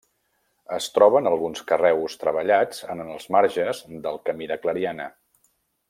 [0.77, 5.09] Es troben alguns carreus treballats en els marges del camí de Clariana.